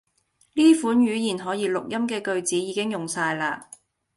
[0.55, 3.69] 呢款語言可以錄音既句子已經用哂啦